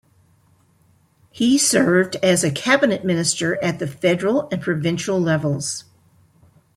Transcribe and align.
He 1.29 1.59
served 1.59 2.15
as 2.23 2.43
a 2.43 2.49
cabinet 2.49 3.05
minister 3.05 3.63
at 3.63 3.77
the 3.77 3.85
federal 3.85 4.49
and 4.51 4.59
provincial 4.59 5.19
levels. 5.19 5.83